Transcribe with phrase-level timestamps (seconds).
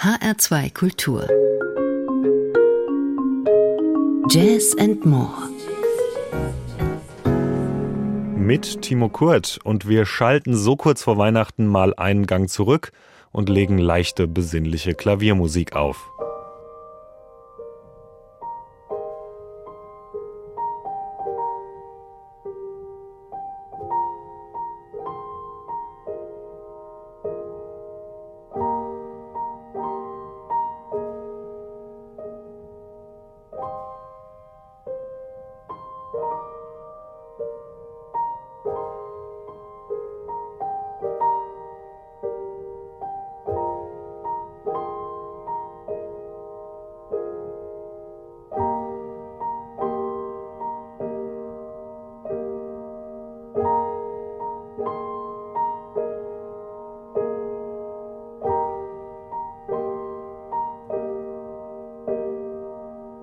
[0.00, 1.26] HR2 Kultur.
[4.30, 5.48] Jazz and More.
[8.36, 9.58] Mit Timo Kurt.
[9.64, 12.92] Und wir schalten so kurz vor Weihnachten mal einen Gang zurück
[13.32, 16.08] und legen leichte, besinnliche Klaviermusik auf.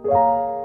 [0.08, 0.65] Bye.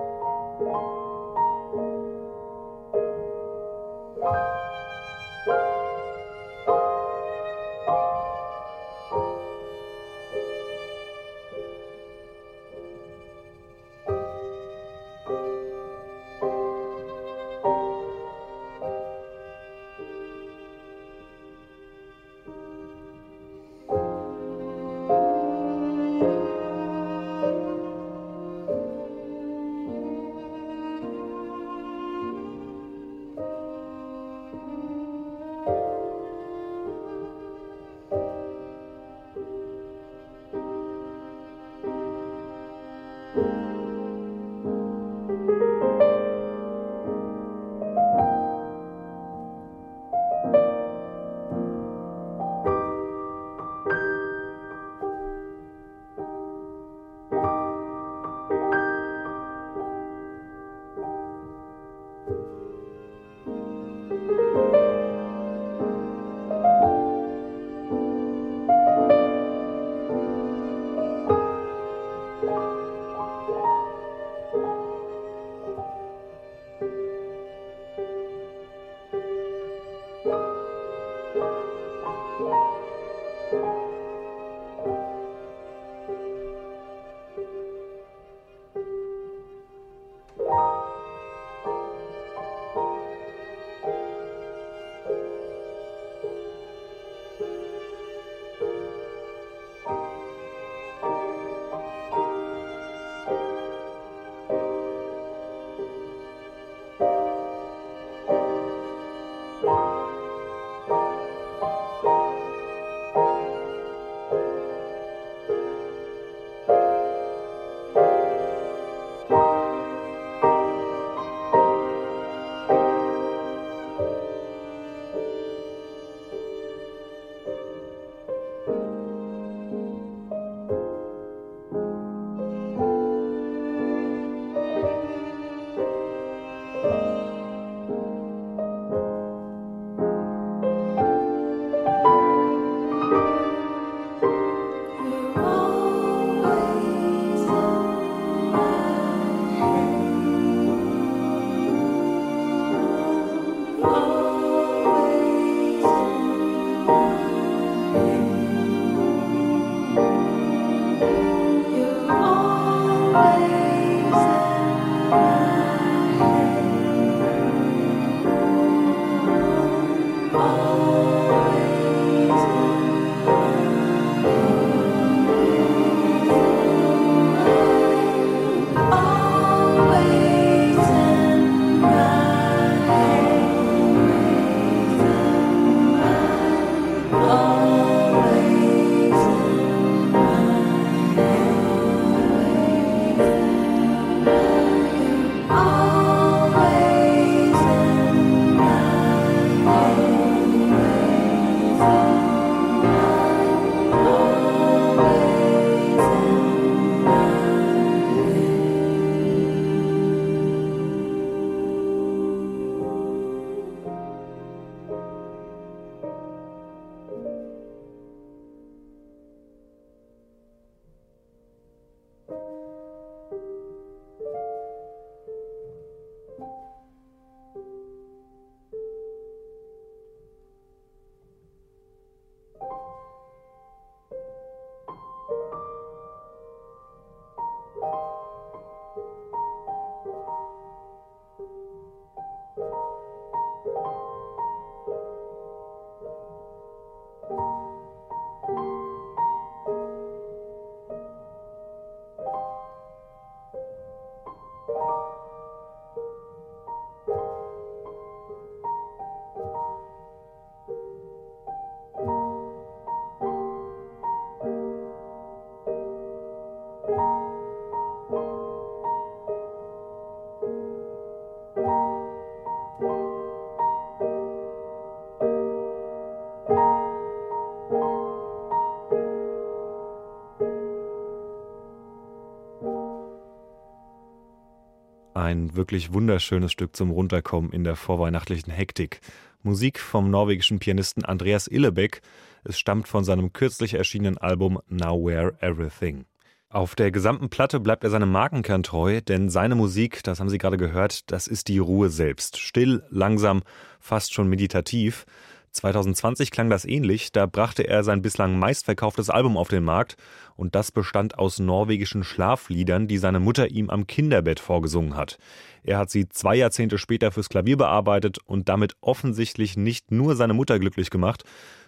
[285.40, 289.00] Ein wirklich wunderschönes Stück zum Runterkommen in der vorweihnachtlichen Hektik.
[289.42, 292.02] Musik vom norwegischen Pianisten Andreas Illebeck.
[292.44, 296.04] Es stammt von seinem kürzlich erschienenen Album Now Wear Everything.
[296.50, 300.36] Auf der gesamten Platte bleibt er seinem Markenkern treu, denn seine Musik, das haben Sie
[300.36, 302.38] gerade gehört, das ist die Ruhe selbst.
[302.38, 303.42] Still, langsam,
[303.78, 305.06] fast schon meditativ.
[305.52, 309.96] 2020 klang das ähnlich, da brachte er sein bislang meistverkauftes Album auf den Markt
[310.36, 315.18] und das bestand aus norwegischen Schlafliedern, die seine Mutter ihm am Kinderbett vorgesungen hat.
[315.62, 320.34] Er hat sie zwei Jahrzehnte später fürs Klavier bearbeitet und damit offensichtlich nicht nur seine
[320.34, 321.24] Mutter glücklich gemacht,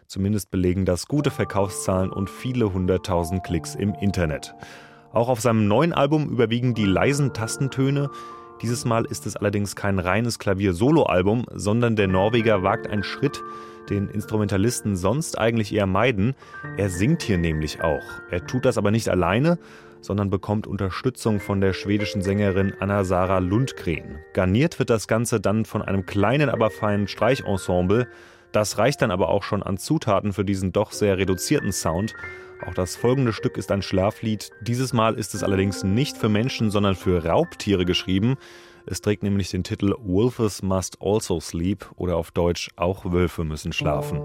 [0.06, 4.54] zumindest belegen das gute Verkaufszahlen und viele hunderttausend Klicks im Internet.
[5.12, 8.10] Auch auf seinem neuen Album überwiegen die leisen Tastentöne,
[8.62, 13.42] dieses Mal ist es allerdings kein reines Klavier-Solo-Album, sondern der Norweger wagt einen Schritt,
[13.90, 16.34] den Instrumentalisten sonst eigentlich eher meiden.
[16.76, 18.04] Er singt hier nämlich auch.
[18.30, 19.58] Er tut das aber nicht alleine,
[20.00, 24.18] sondern bekommt Unterstützung von der schwedischen Sängerin Anna-Sara Lundgren.
[24.32, 28.06] Garniert wird das Ganze dann von einem kleinen, aber feinen Streichensemble.
[28.52, 32.14] Das reicht dann aber auch schon an Zutaten für diesen doch sehr reduzierten Sound.
[32.66, 34.50] Auch das folgende Stück ist ein Schlaflied.
[34.60, 38.36] Dieses Mal ist es allerdings nicht für Menschen, sondern für Raubtiere geschrieben.
[38.86, 43.72] Es trägt nämlich den Titel Wolves Must Also Sleep oder auf Deutsch Auch Wölfe müssen
[43.72, 44.22] schlafen.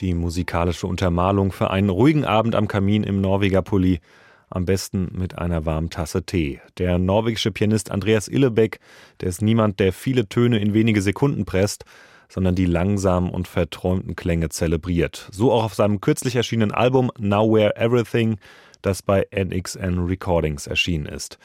[0.00, 3.98] Die musikalische Untermalung für einen ruhigen Abend am Kamin im Norweger Pulli.
[4.48, 6.60] Am besten mit einer warmen Tasse Tee.
[6.78, 8.78] Der norwegische Pianist Andreas Illebeck,
[9.20, 11.84] der ist niemand, der viele Töne in wenige Sekunden presst,
[12.28, 15.28] sondern die langsamen und verträumten Klänge zelebriert.
[15.32, 18.38] So auch auf seinem kürzlich erschienenen Album Nowhere Everything,
[18.82, 21.38] das bei NXN Recordings erschienen ist.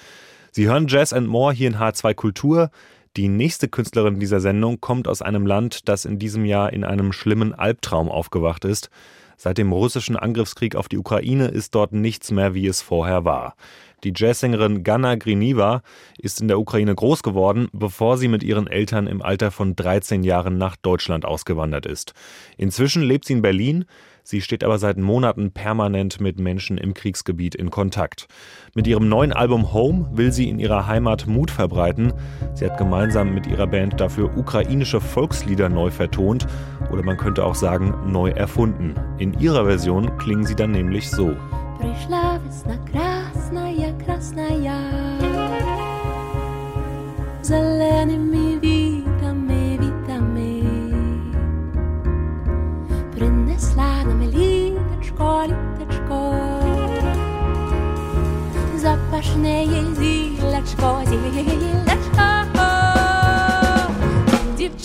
[0.52, 2.70] Sie hören Jazz and More hier in H2 Kultur.
[3.16, 7.14] Die nächste Künstlerin dieser Sendung kommt aus einem Land, das in diesem Jahr in einem
[7.14, 8.90] schlimmen Albtraum aufgewacht ist.
[9.38, 13.56] Seit dem russischen Angriffskrieg auf die Ukraine ist dort nichts mehr, wie es vorher war.
[14.04, 15.84] Die Jazzsängerin Ganna Griniva
[16.18, 20.24] ist in der Ukraine groß geworden, bevor sie mit ihren Eltern im Alter von 13
[20.24, 22.14] Jahren nach Deutschland ausgewandert ist.
[22.58, 23.86] Inzwischen lebt sie in Berlin.
[24.23, 28.29] Sie steht aber seit Monaten permanent mit Menschen im Kriegsgebiet in Kontakt.
[28.75, 32.13] Mit ihrem neuen Album Home will sie in ihrer Heimat Mut verbreiten.
[32.55, 36.47] Sie hat gemeinsam mit ihrer Band dafür ukrainische Volkslieder neu vertont
[36.93, 38.95] oder man könnte auch sagen neu erfunden.
[39.19, 41.35] In ihrer Version klingen sie dann nämlich so.
[41.79, 45.39] Пришла весна красная, красная,
[47.49, 48.82] зелеными вітами,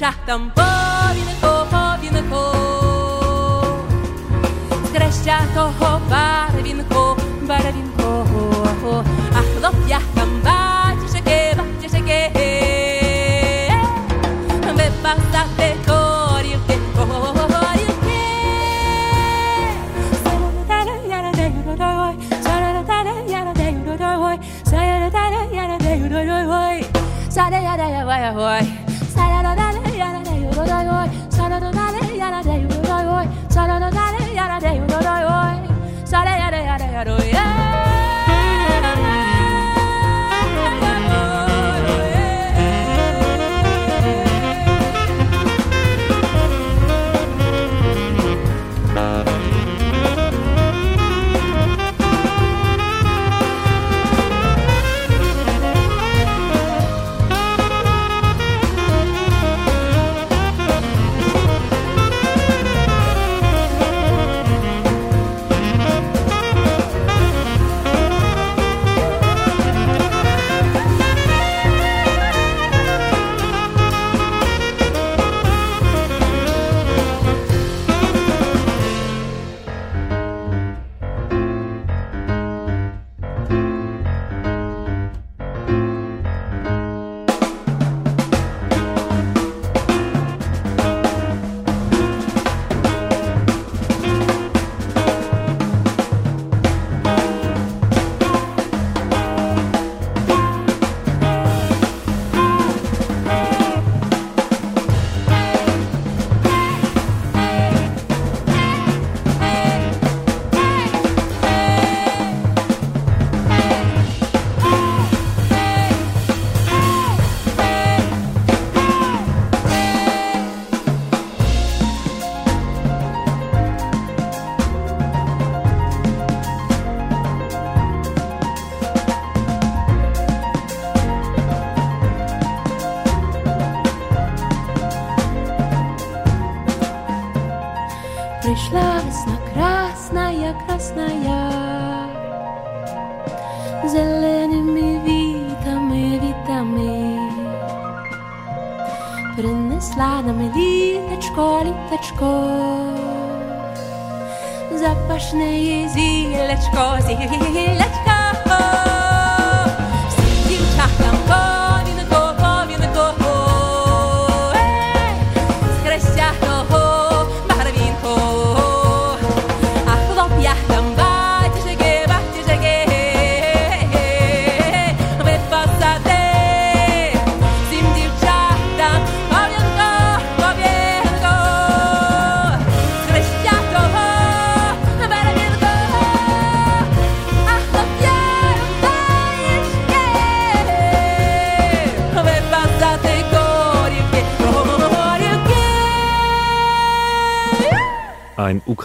[0.09, 2.55] Птах там повінко, повінко,
[4.85, 6.48] з краща того пана.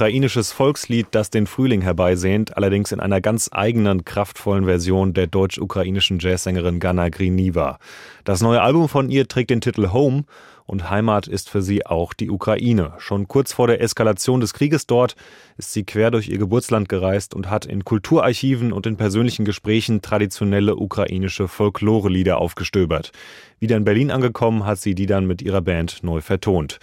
[0.04, 6.20] Ukrainisches Volkslied, das den Frühling herbeisehnt, allerdings in einer ganz eigenen, kraftvollen Version der deutsch-ukrainischen
[6.20, 7.80] Jazzsängerin Ganna Griniva.
[8.26, 10.26] Das neue Album von ihr trägt den Titel Home
[10.66, 12.92] und Heimat ist für sie auch die Ukraine.
[12.98, 15.16] Schon kurz vor der Eskalation des Krieges dort
[15.56, 20.02] ist sie quer durch ihr Geburtsland gereist und hat in Kulturarchiven und in persönlichen Gesprächen
[20.02, 23.14] traditionelle ukrainische Folklore-Lieder aufgestöbert.
[23.60, 26.80] Wieder in Berlin angekommen, hat sie die dann mit ihrer Band neu vertont.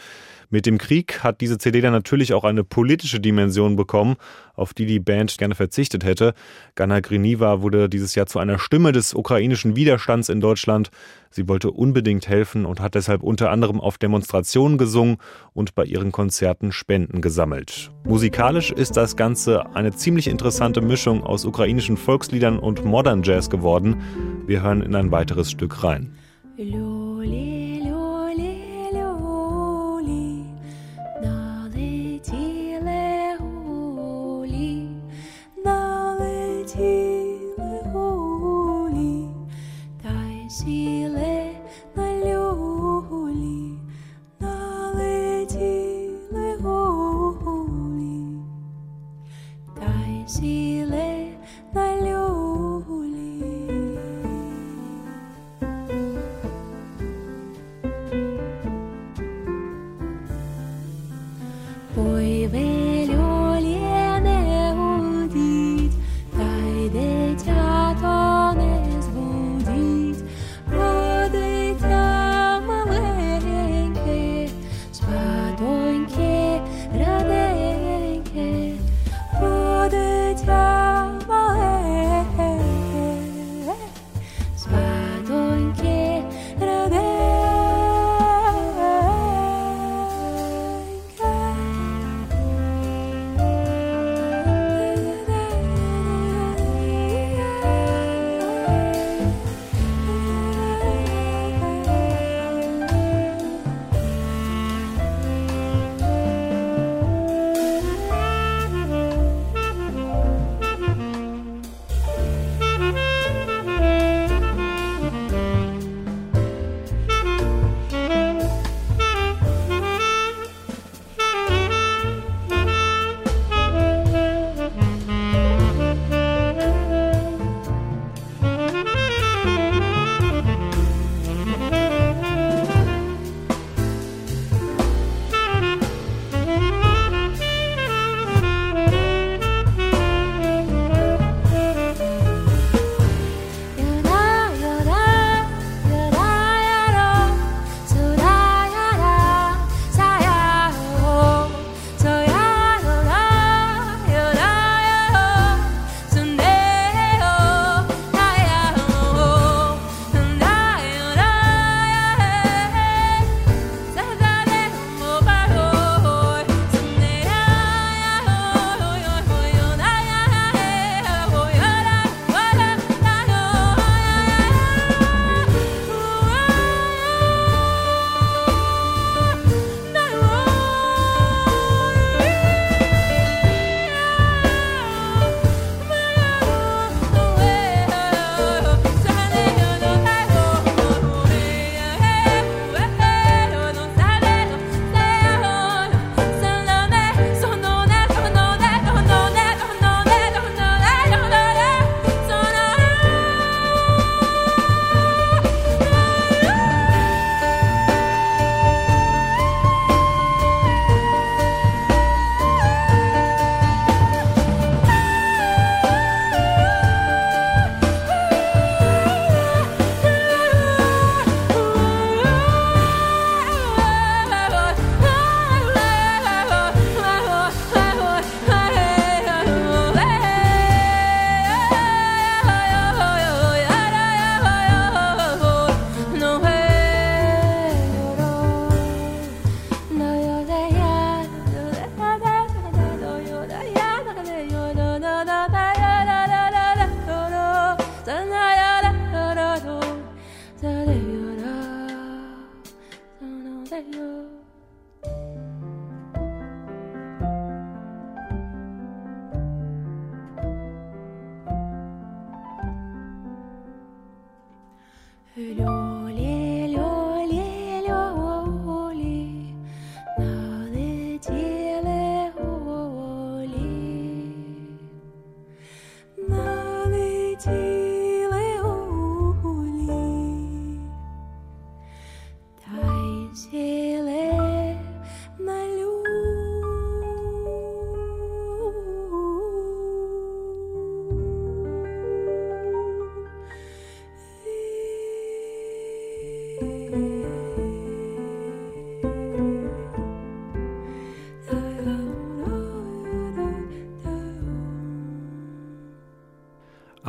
[0.53, 4.17] Mit dem Krieg hat diese CD dann natürlich auch eine politische Dimension bekommen,
[4.55, 6.35] auf die die Band gerne verzichtet hätte.
[6.75, 10.91] Ganna Griniva wurde dieses Jahr zu einer Stimme des ukrainischen Widerstands in Deutschland.
[11.31, 15.19] Sie wollte unbedingt helfen und hat deshalb unter anderem auf Demonstrationen gesungen
[15.53, 17.93] und bei ihren Konzerten Spenden gesammelt.
[18.05, 24.03] Musikalisch ist das Ganze eine ziemlich interessante Mischung aus ukrainischen Volksliedern und Modern Jazz geworden.
[24.49, 26.13] Wir hören in ein weiteres Stück rein.
[26.57, 27.70] Loli.
[61.95, 62.70] vui vẻ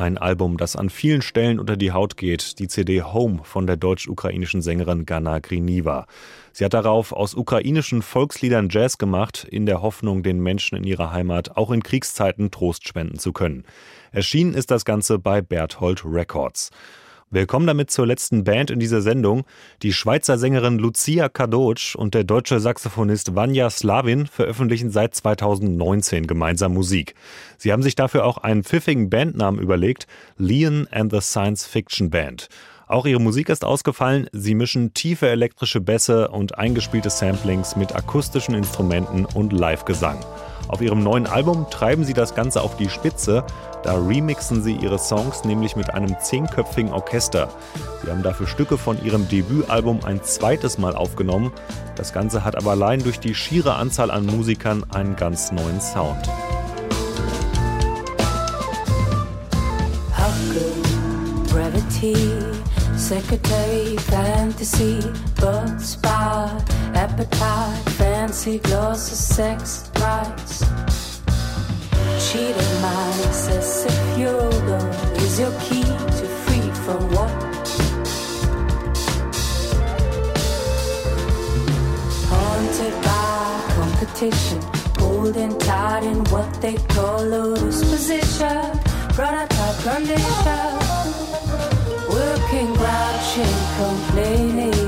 [0.02, 3.78] Ein Album, das an vielen Stellen unter die Haut geht, die CD Home von der
[3.78, 6.08] deutsch-ukrainischen Sängerin Gana Griniva.
[6.54, 11.12] Sie hat darauf aus ukrainischen Volksliedern Jazz gemacht, in der Hoffnung, den Menschen in ihrer
[11.12, 13.64] Heimat auch in Kriegszeiten Trost spenden zu können.
[14.12, 16.72] Erschienen ist das Ganze bei Berthold Records.
[17.34, 19.46] Willkommen damit zur letzten Band in dieser Sendung.
[19.84, 26.74] Die Schweizer Sängerin Lucia Kadocz und der deutsche Saxophonist Vanya Slavin veröffentlichen seit 2019 gemeinsam
[26.74, 27.16] Musik.
[27.58, 32.50] Sie haben sich dafür auch einen pfiffigen Bandnamen überlegt, Leon and the Science Fiction Band.
[32.92, 34.28] Auch ihre Musik ist ausgefallen.
[34.34, 40.20] Sie mischen tiefe elektrische Bässe und eingespielte Samplings mit akustischen Instrumenten und Live-Gesang.
[40.68, 43.46] Auf ihrem neuen Album treiben sie das Ganze auf die Spitze.
[43.84, 47.48] Da remixen sie ihre Songs nämlich mit einem zehnköpfigen Orchester.
[48.04, 51.54] Sie haben dafür Stücke von ihrem Debütalbum ein zweites Mal aufgenommen.
[51.96, 56.30] Das Ganze hat aber allein durch die schiere Anzahl an Musikern einen ganz neuen Sound.
[61.48, 62.51] Gravity,
[63.02, 65.02] secretary, fantasy,
[65.36, 70.60] blood spot, appetite, fancy, gloss of sex, price.
[72.30, 74.80] Cheated minds, as if yoga
[75.16, 77.32] is your key to free from what?
[82.30, 84.62] Haunted by competition,
[85.00, 88.62] holding tight in what they call loose position,
[89.16, 91.21] prototype condition,
[92.12, 94.81] working, grouching, complaining.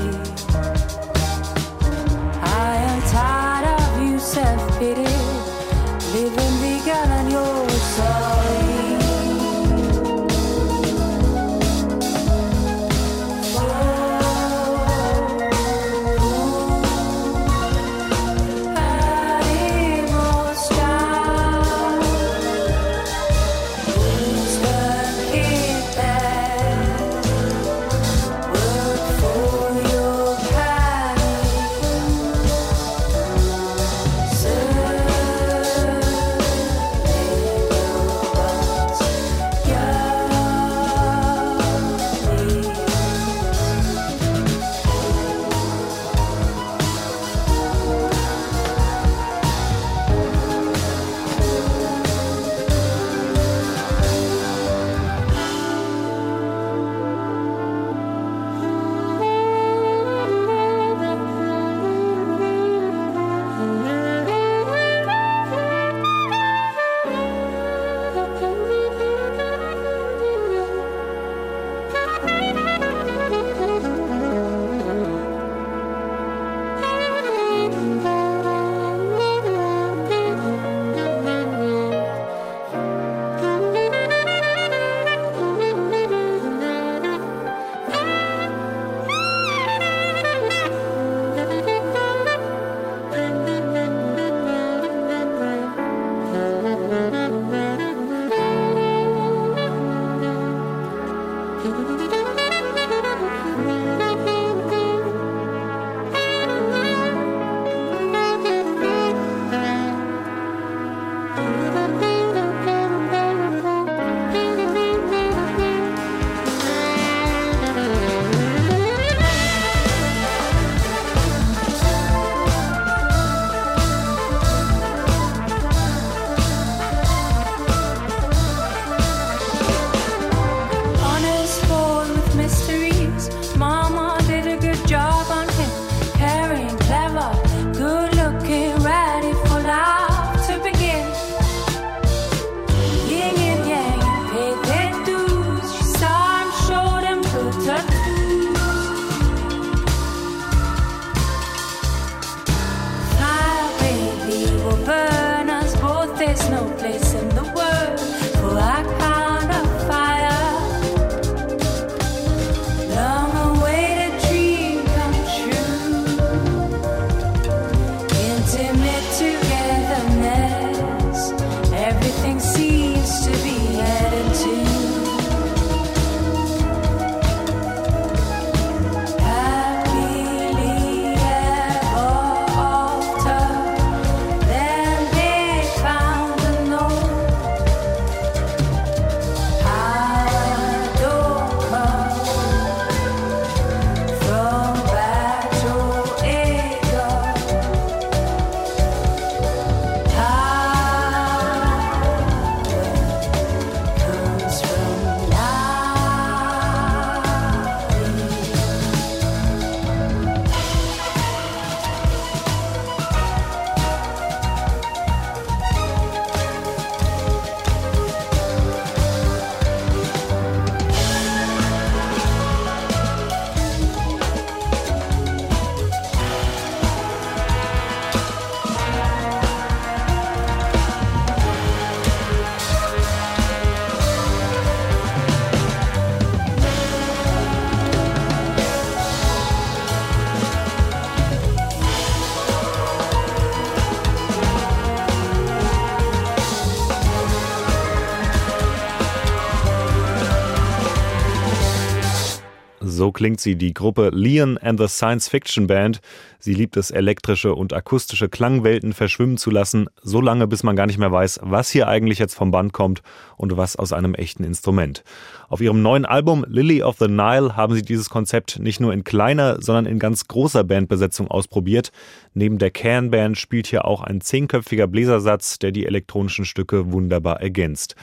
[253.14, 256.00] Klingt sie, die Gruppe Leon and the Science Fiction Band.
[256.38, 260.86] Sie liebt es, elektrische und akustische Klangwelten verschwimmen zu lassen, so lange bis man gar
[260.86, 263.02] nicht mehr weiß, was hier eigentlich jetzt vom Band kommt
[263.38, 265.02] und was aus einem echten Instrument.
[265.48, 269.04] Auf ihrem neuen Album Lily of the Nile haben sie dieses Konzept nicht nur in
[269.04, 271.92] kleiner, sondern in ganz großer Bandbesetzung ausprobiert.
[272.34, 277.94] Neben der Can spielt hier auch ein zehnköpfiger Bläsersatz, der die elektronischen Stücke wunderbar ergänzt.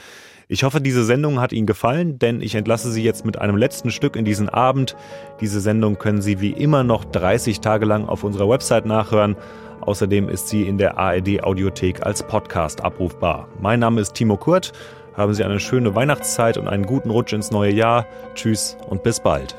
[0.52, 3.90] Ich hoffe, diese Sendung hat Ihnen gefallen, denn ich entlasse Sie jetzt mit einem letzten
[3.90, 4.96] Stück in diesen Abend.
[5.40, 9.34] Diese Sendung können Sie wie immer noch 30 Tage lang auf unserer Website nachhören.
[9.80, 13.48] Außerdem ist sie in der ARD Audiothek als Podcast abrufbar.
[13.62, 14.74] Mein Name ist Timo Kurt.
[15.14, 18.04] Haben Sie eine schöne Weihnachtszeit und einen guten Rutsch ins neue Jahr.
[18.34, 19.56] Tschüss und bis bald.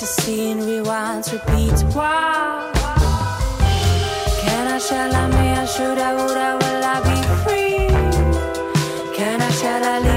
[0.00, 1.82] To see, rewinds, repeats.
[1.94, 2.70] Why?
[4.40, 7.88] Can I, shall I, may I, should I, would I, will I be free?
[9.14, 10.09] Can I, shall I,